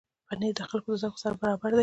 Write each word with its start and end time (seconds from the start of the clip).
پنېر 0.27 0.53
د 0.57 0.59
خلکو 0.69 0.89
د 0.93 0.99
ذوق 1.03 1.15
سره 1.23 1.35
برابر 1.41 1.71
دی. 1.73 1.79